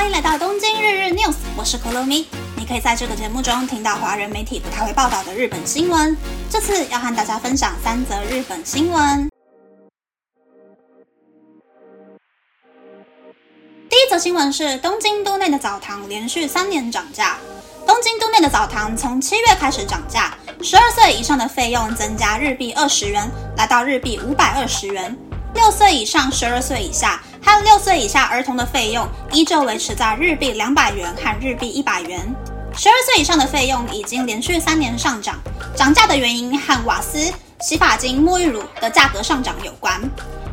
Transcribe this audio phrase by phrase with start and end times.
[0.00, 2.24] 欢迎来到东京日日 news，我是 Kolomi。
[2.56, 6.16] 你可以在这个节目中听到华人媒体不太会报道的日本新闻。
[6.48, 9.28] 这次要和大家分享三则日本新闻。
[13.90, 17.36] 第一则新闻是东京都内的澡堂连续三年涨价。
[17.86, 20.32] 东京都内的澡堂从七月开始涨价，
[20.62, 25.14] 十二岁以上的费用增加日币二十元，来到日币五百二十元。
[25.52, 32.18] 六岁以上、十二岁以下和六岁以下儿童的费用依旧维持在日币两百元和日币一百元。
[32.76, 35.38] 十二岁以上的费用已经连续三年上涨，
[35.74, 40.00] 涨价的原因和瓦斯、洗发精、沐浴乳的价格上涨有关。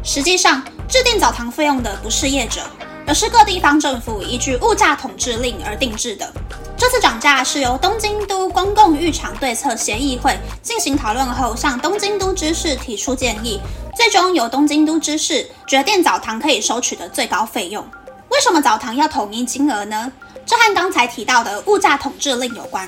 [0.04, 2.62] 实际上，制定澡堂费用的不是业者，
[3.06, 6.31] 而是各地方政府依据物价统治令而定制的。
[6.76, 13.59] 这次涨价是由东京都公共浴场对策协议会进行讨论后，向东京都知事提出建议。
[13.95, 17.85] 最终由东京都知事决定澡堂可以收取的最高费用。
[18.30, 20.09] 为什么澡堂要统一金额呢？
[20.45, 22.88] 这和刚才提到的物价统治令有关。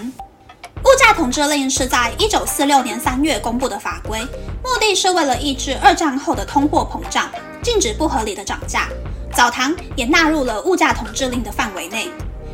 [0.86, 4.22] 物价统治令是在一九四六年三月公布的法规，
[4.64, 7.30] 目的是为了抑制二战后的通货膨胀，
[7.62, 8.88] 禁止不合理的涨价。
[9.34, 12.10] 澡堂也纳入了物价统治令的范围内。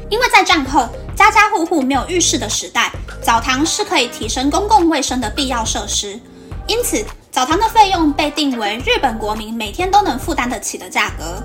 [0.10, 2.92] 因为在战后家家户户没有浴室的时代，
[3.22, 6.20] 澡堂是可以提升公共卫生的必要设施，
[6.66, 7.06] 因此。
[7.36, 11.44] 澡堂的费用被定为日本国民每天都能负担得起的价格。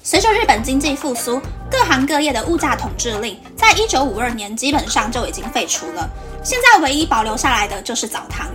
[0.00, 6.08] 随着日本经济复苏，各行各业的物价统治令在一九五二年基本上就已经废除了。
[6.44, 8.46] 现在唯一保留下来的就是澡堂。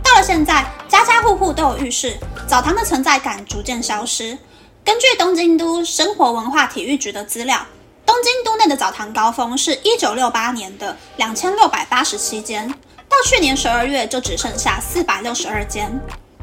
[0.00, 4.38] 到了现在，家家户户都有浴室，澡堂的存在感逐渐消失。
[4.84, 7.66] 根据东京都生活文化体育局的资料，
[8.04, 12.72] 东京都内的澡堂高峰是一九六八年的两千六百八十七间。
[13.16, 15.90] 到去年十二月，就只剩下四百六十二间。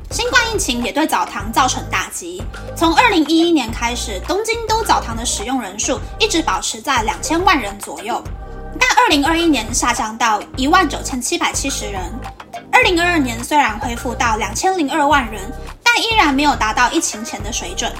[0.09, 2.41] 新冠疫情也对澡堂造成打击。
[2.75, 8.19] 从二零一一年开始，东京都澡堂的使用人数一直保持在两千万人左右，
[8.79, 12.01] 但二零二一年下降到一万九千七百七十人。
[12.72, 15.44] 二零二二年虽然恢复到两千零二万人，
[15.83, 17.94] 但依然没有达到疫情前的水准。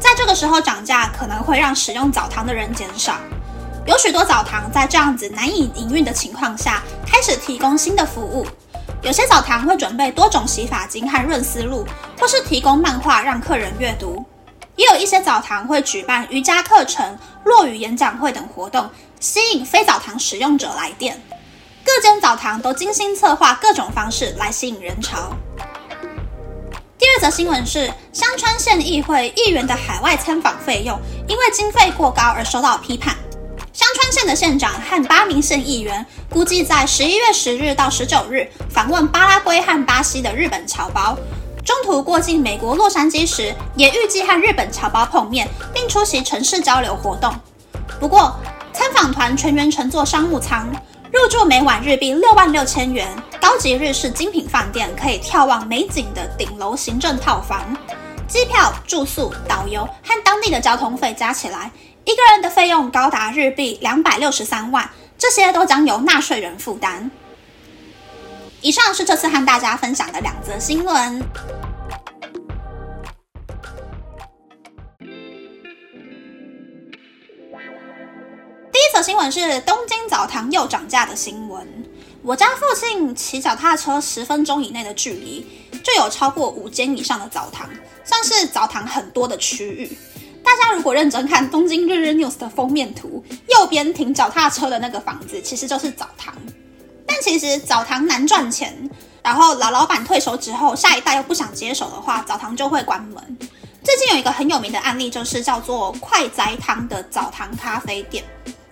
[0.00, 3.18] 在这个时候涨价，可能会让使用澡堂的人减少。
[3.88, 8.46] 有许多澡堂在这样子难以营运的情况下，开始提供新的服务。
[9.00, 11.86] 有些澡堂会准备多种洗发精和润丝露，
[12.20, 14.22] 或是提供漫画让客人阅读。
[14.76, 18.90] 也有一些澡堂会举办瑜伽课程、落语演讲会等活动，
[19.20, 21.18] 吸引非澡堂使用者来电。
[21.82, 25.30] 各间澡堂都精心策划各种方式来吸引人潮。
[26.98, 33.16] 第二则新闻是香川县议会议员的海外参访费用，因为经费过高而受到批判。
[34.10, 41.16] 县的县长和八名县议员估计在十一月十日到十九日访问巴拉圭和巴西的日本侨胞，
[41.64, 47.34] 中途过境美国洛杉矶时，也预计和日本侨胞碰面，并出席城市交流活动。
[48.00, 48.34] 不过，
[48.72, 50.68] 参访团全员乘坐商务舱，
[51.12, 53.08] 入住每晚日币六万六千元，
[53.40, 57.76] 高级日式精品饭店，可以眺望美景的顶楼行政套房，
[58.26, 61.70] 机票、住宿、导游和当地的交通费加起来。
[62.08, 67.10] 一个人的费用高达日币两百六十三万，这些都将由纳税人负担。
[68.62, 71.22] 以上是这次和大家分享的两则新闻。
[78.72, 81.68] 第一则新闻是东京澡堂又涨价的新闻。
[82.22, 85.46] 我家附近骑脚踏车十分钟以内的距离，
[85.84, 87.68] 就有超过五间以上的澡堂，
[88.02, 89.94] 算是澡堂很多的区域。
[90.58, 96.34] 大家如果认真看《东京日日 news》的封面图，右边停脚踏车的那个房子其实就是澡堂。
[97.06, 98.90] 但其实澡堂难赚钱，
[99.22, 103.38] 然后老老板退休之后，下一代又不想接手的话，澡堂就会关门。
[103.84, 108.24] 最近有一个很有名的案例，就是叫做快哉汤的澡堂咖啡店。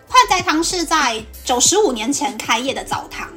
[0.09, 3.29] 快哉汤是在九十五年前开业的澡堂。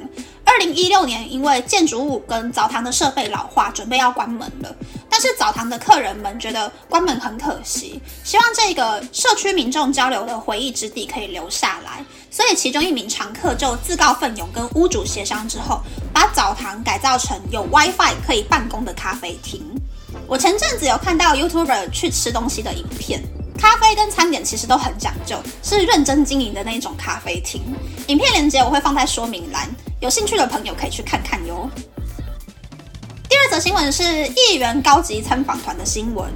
[0.44, 4.76] 二零一六年，因为建筑物跟澡堂的设备老化，准备要关门了。
[5.10, 12.02] 但是澡堂的客人们觉得关门很可惜，希望这个社区民众交流的回忆之地可以留下来。
[12.30, 15.80] 所以其中一名常客就自告奋勇，跟屋主协商之后，
[16.14, 19.60] 把澡堂改造成有 WiFi 可以办公的咖啡厅。
[20.28, 23.20] 我前阵子有看到 YouTuber 去吃东西的影片。
[23.58, 27.60] 咖啡跟餐点其实都很讲究，是认真经营的那种咖啡厅。
[28.06, 29.68] 影片链接我会放在说明栏，
[30.00, 31.68] 有兴趣的朋友可以去看看哟。
[33.40, 36.30] 第二则新闻是议员高级参访团的新闻，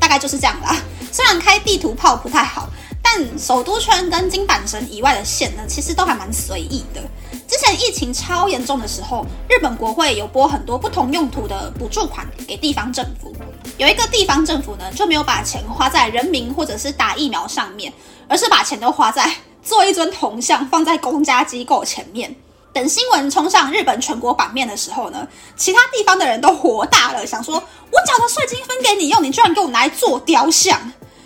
[0.00, 0.76] 大概就是这样啦。
[1.12, 2.68] 虽然开地图炮不太好，
[3.00, 7.00] 但首都圈跟金板神以外的县呢，其实都还蛮随意的。
[7.46, 13.32] 之前疫情超严重的时候，日本国会有拨很多不同用途的补助款给地方政府。
[13.78, 17.92] 有一个地方政府呢，就没有把钱花在人民或者是打疫苗上面，
[18.26, 19.32] 而是把钱都花在
[19.62, 22.34] 做一尊铜像放在公家机构前面。
[22.74, 25.26] 等新闻冲上日本全国版面的时候呢，
[25.56, 30.76] 其他地方的人都火大了，想说：我缴的税金分给你用，你居然给我拿来做雕像！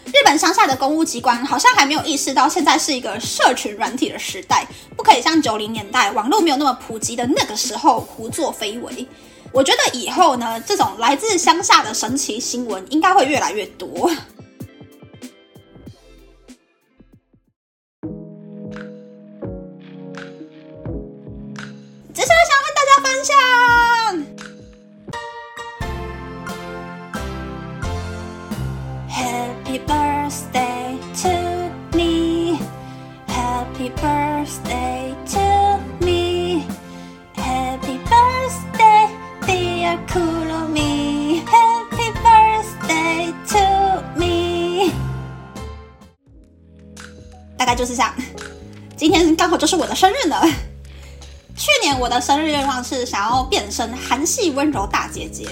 [0.05, 9.09] 日本乡下的公务机关好像还没有意识到，现在是一个社群软体的时代，不可以像九零年代网络没有那么普及的那个时候胡作非为。
[9.51, 14.11] 我觉得以后呢，这种来自乡下的神奇新闻应该会越来越多。
[30.29, 30.93] Birthday
[31.23, 31.33] to
[31.97, 39.09] me，Happy birthday to me，Happy birthday
[39.47, 44.93] dear Kurumi，Happy birthday to me。
[47.57, 48.15] 大概就是这样，
[48.99, 50.37] 今天刚好就是我的生日呢。
[51.57, 55.49] 去年我的生日愿望是想要变身韩系温柔大姐姐，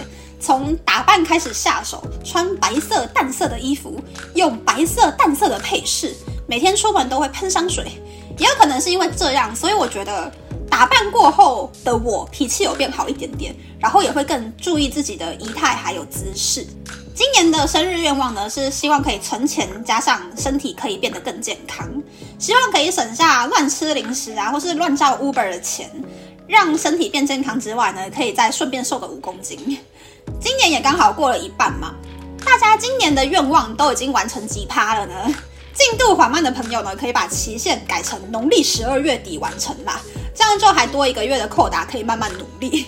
[0.46, 4.00] 从打扮开始下手，穿白色淡色的衣服，
[4.36, 6.14] 用白色淡色的配饰，
[6.46, 8.00] 每天出门都会喷香水。
[8.38, 10.30] 也有可能是因为这样，所以我觉得
[10.70, 16.64] 打扮过后的我脾气有变好一点点，然后也会更注意自己的仪态还有姿势。
[17.12, 21.90] 今年的生日愿望呢，是希望可以存钱，加上身体可以变得更健康，
[22.38, 25.90] 希望可以省下乱吃零食啊，或是乱叫 Uber 的钱，
[26.46, 29.78] 让身体变健康之外呢，可以再顺便瘦个五公斤。
[30.40, 31.94] 今年也刚好过了一半嘛，
[32.44, 35.14] 大家今年的愿望都已经完成几趴了呢？
[35.74, 40.00] 进度缓慢的朋友呢，可以把期限改成农历十二月底完成啦，
[40.34, 42.86] 这样就还多一个月的扣打，可以慢慢努力。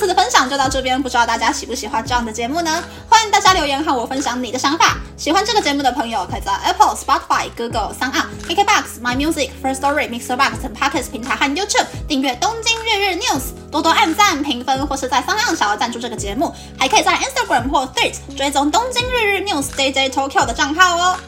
[0.00, 2.82] 这次的分享就到这边，不知道大家喜不喜欢这样的节目呢？
[3.06, 4.96] 欢迎大家留言和我分享你的想法。
[5.14, 8.14] 喜欢这个节目的朋友，可以在 Apple、Spotify、Google、Sound、
[8.48, 18.08] KKBox、My Music、First Story、Mixer Box 等 Podcast 平台和 YouTube 订阅《东京日日 News》，多多按赞、评分，或是在方案想要赞助这个节目，还可以在 Instagram 或 t h r e
[18.08, 21.20] a d 追踪《东京日日 News》DJ Tokyo 的账号哦。